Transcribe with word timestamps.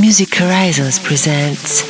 Music 0.00 0.34
Horizons 0.34 0.98
presents 0.98 1.82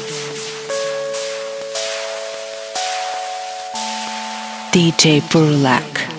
DJ 4.73 5.21
Burlak. 5.31 6.10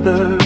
further 0.00 0.41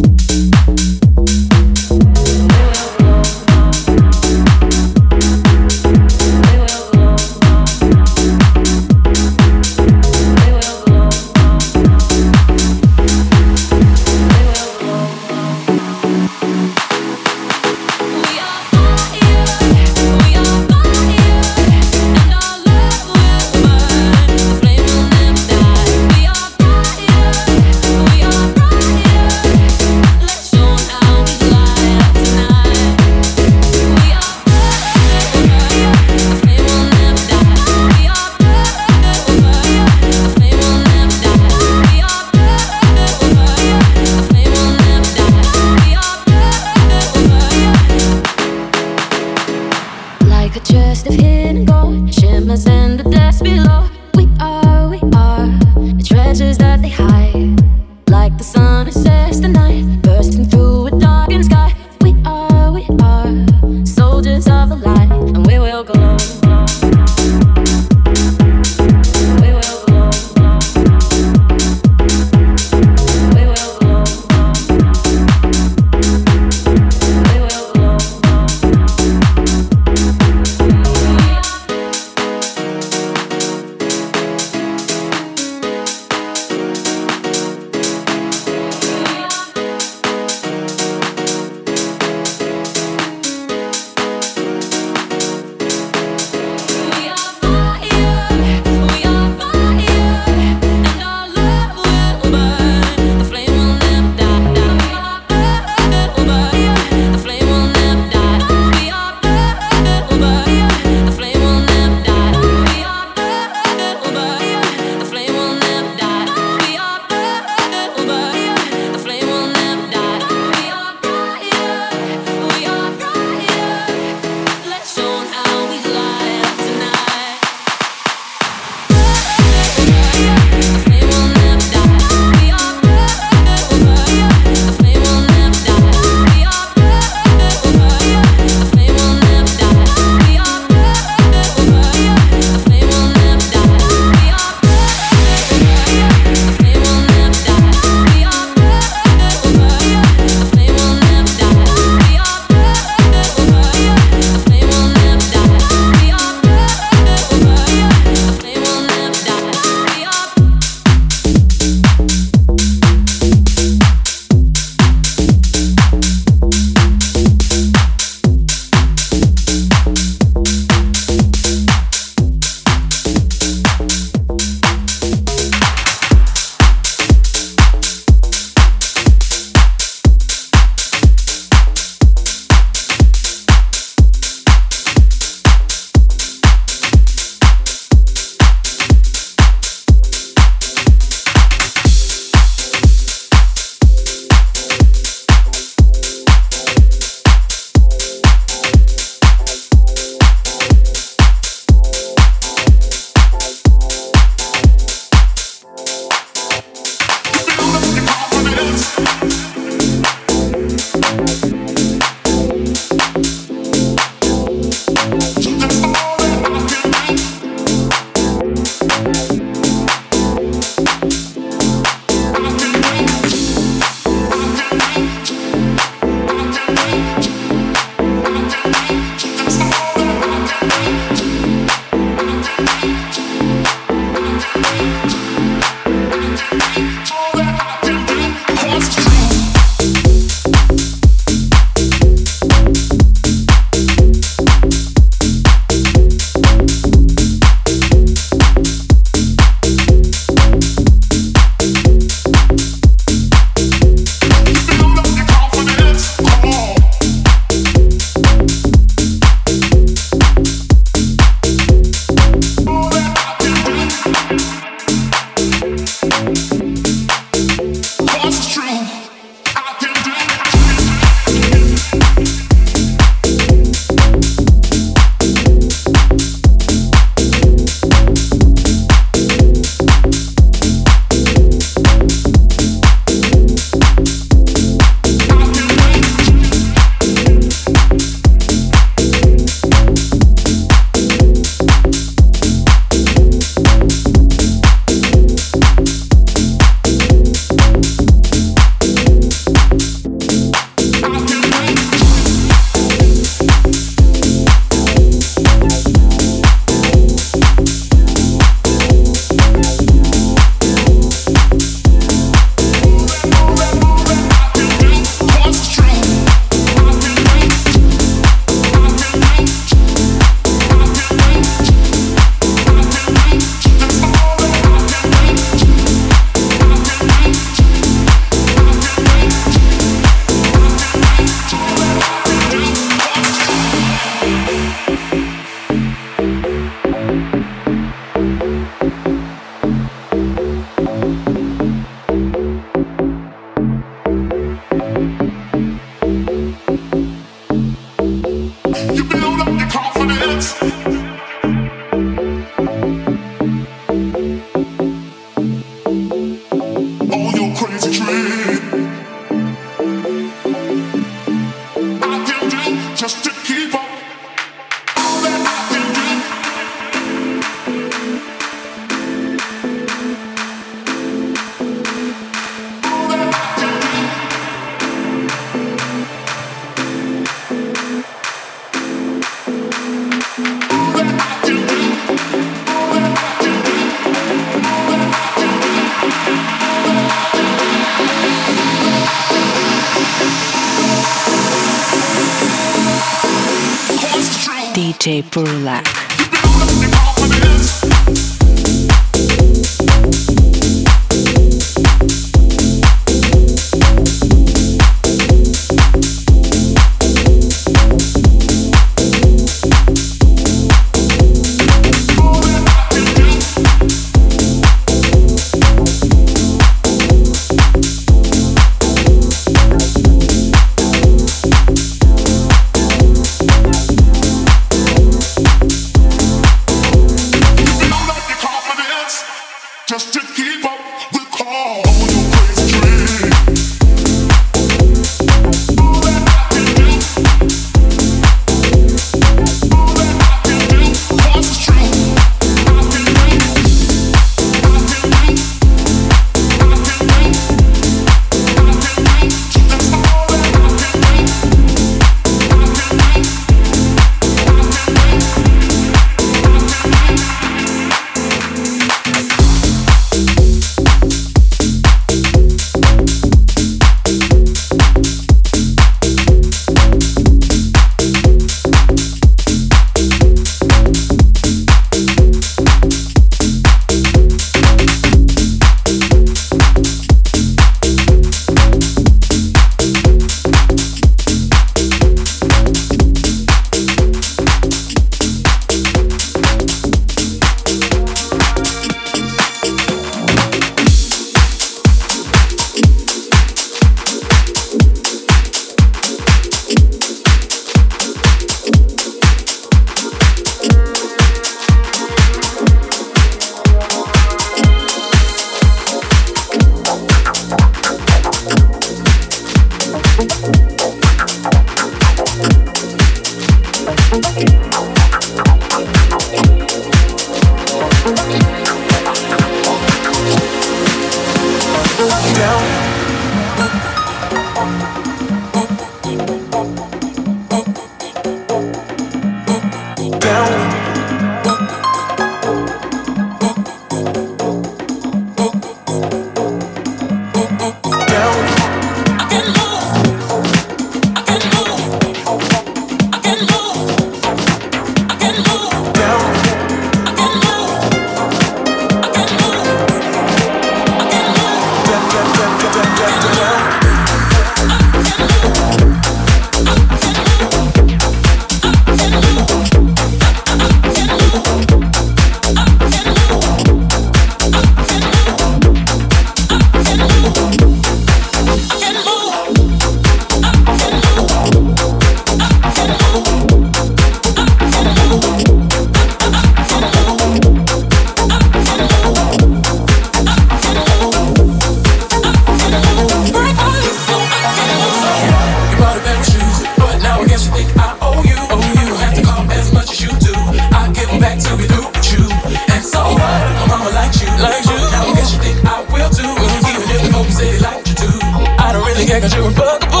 You 599.28 599.44
a 599.44 599.52
bugaboo. 599.52 600.00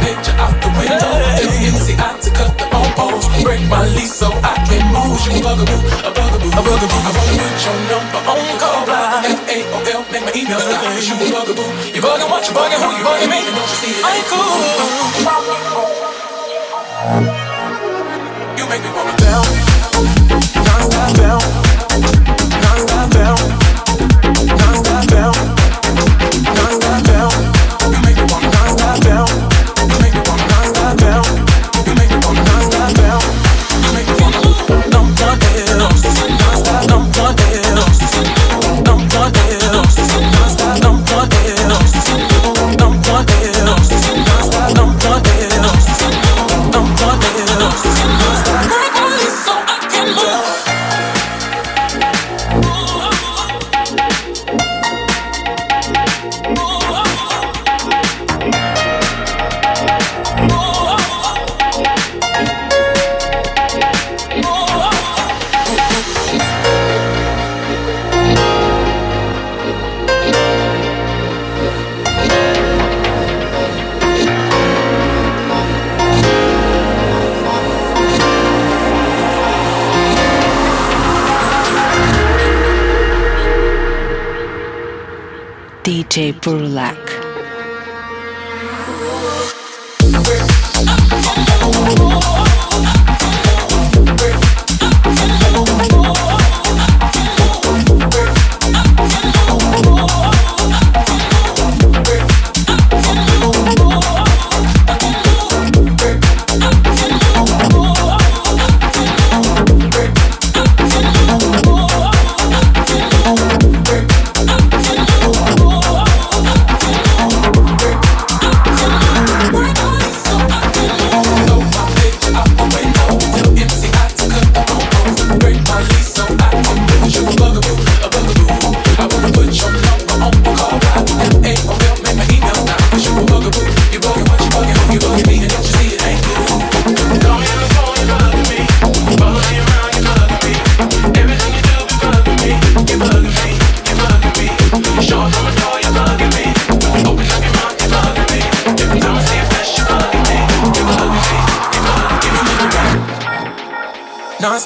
Picture 0.00 0.36
out 0.40 0.56
the 0.64 0.68
window. 0.72 1.12
M-C-I 1.68 2.16
to 2.24 2.30
cut 2.32 2.56
the 2.56 2.64
bone 2.72 2.88
Break 3.44 3.60
my 3.68 3.84
lease 3.92 4.14
so 4.14 4.32
I 4.40 4.56
can 4.64 4.80
move. 4.88 5.20
You 5.28 5.36
a 5.36 5.44
bugaboo, 5.44 5.76
a 6.00 6.10
bugaboo, 6.16 6.48
a 6.48 6.60
bugaboo. 6.64 6.88
I 6.88 7.12
wanna 7.12 7.36
put 7.36 7.60
your 7.60 7.76
number 7.92 8.20
on 8.24 8.40
the 8.40 8.56
call 8.56 8.80
block. 8.88 9.20
F-A-O-L, 9.20 10.02
make 10.12 10.24
my 10.24 10.32
email 10.32 10.60
stop. 10.60 10.80
You 10.80 11.12
a 11.12 11.28
bugaboo. 11.28 11.68
You 11.92 12.00
bugging 12.00 12.30
what? 12.32 12.48
You 12.48 12.54
bugging 12.56 12.80
who? 12.80 12.88
You 12.96 13.04
bugging 13.04 13.28
me? 13.28 13.40
Don't 13.44 13.68
you 13.68 13.78
see 13.84 13.92
it? 13.92 14.04
I 14.04 14.16
ain't 14.16 14.26
cool. 14.32 14.48
You 18.56 18.64
make 18.68 18.82
me 18.82 18.90
wanna 18.96 19.12
down, 19.20 19.44
non-stop 20.56 21.10
down, 21.20 21.42
DJ 86.08 86.32
Burlak. 86.40 87.07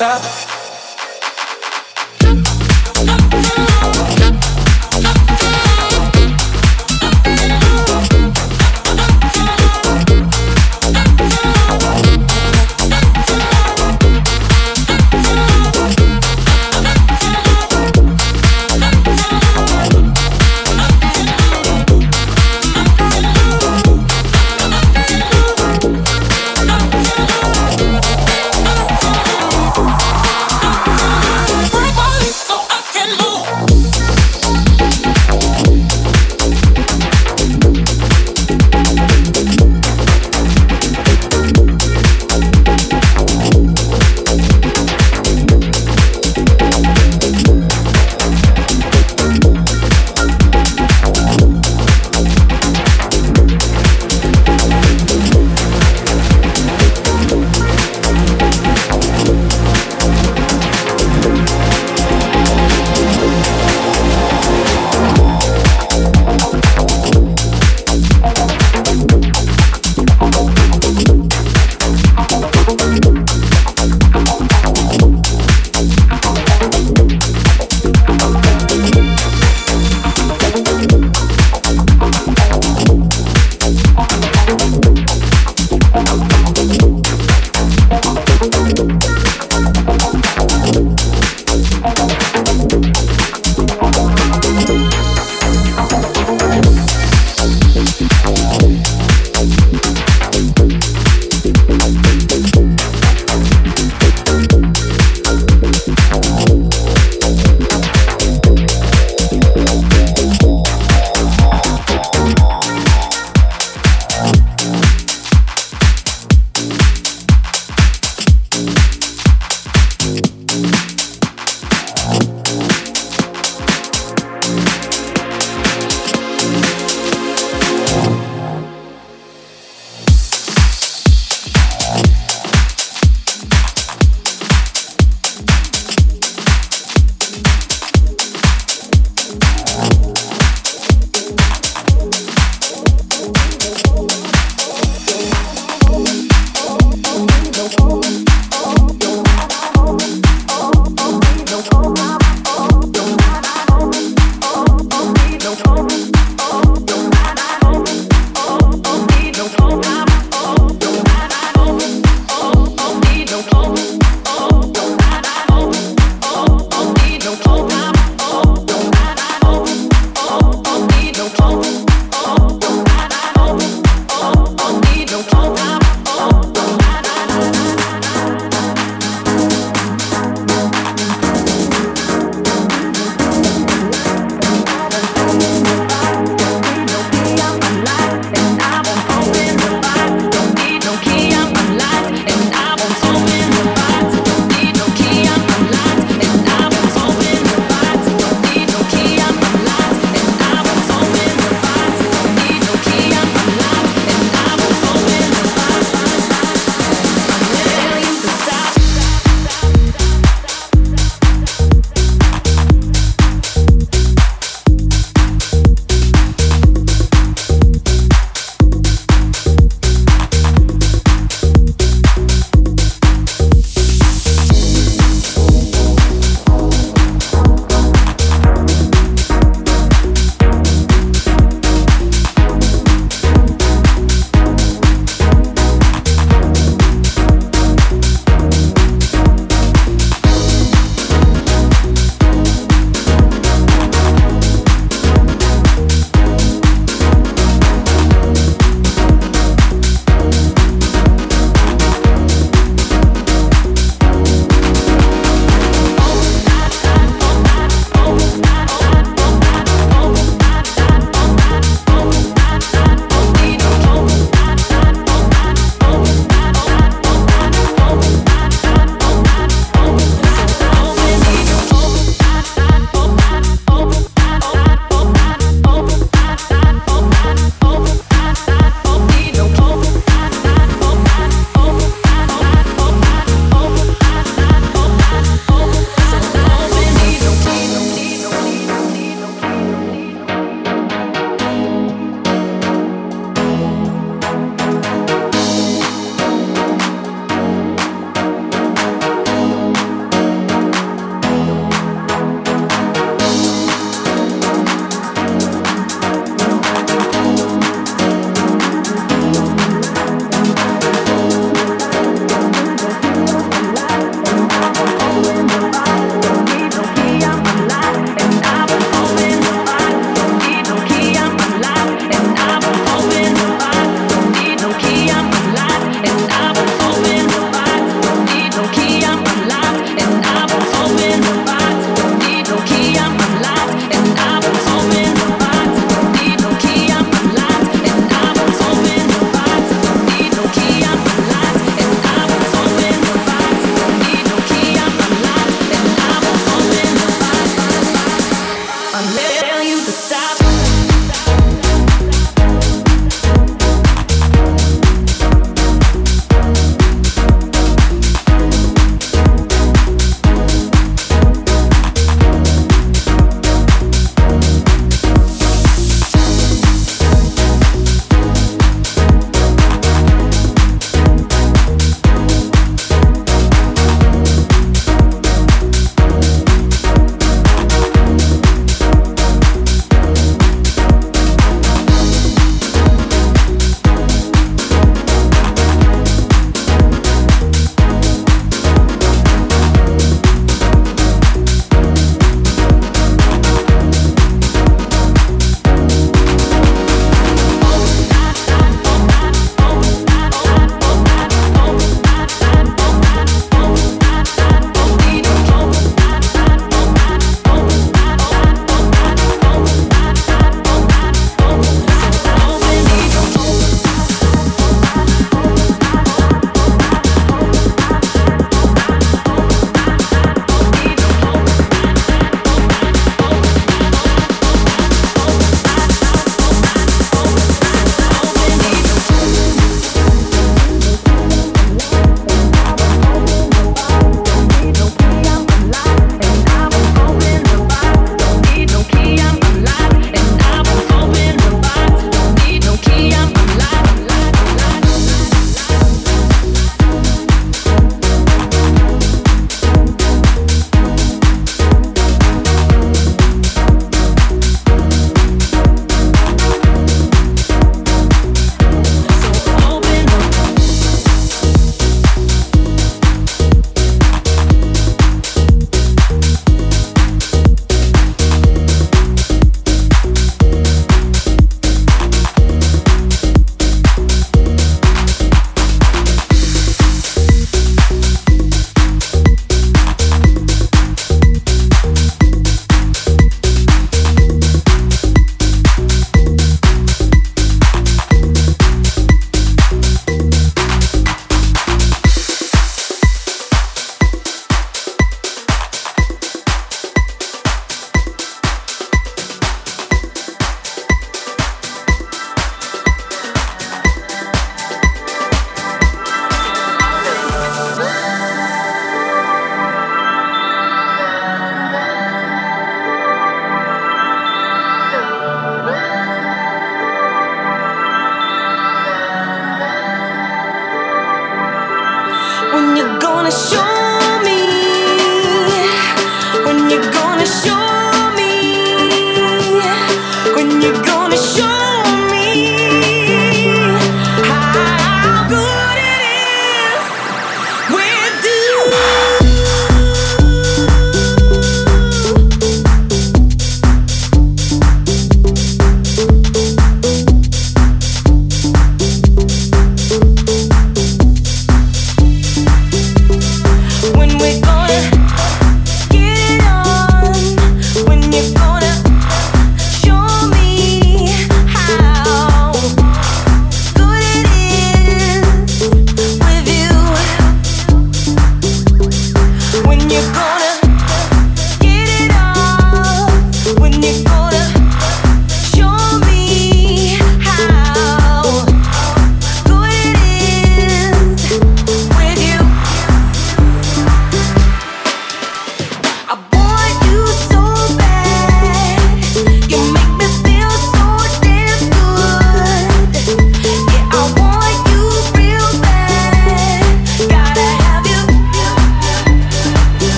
stop. 0.00 0.29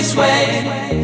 this 0.00 0.16
way. 0.16 0.99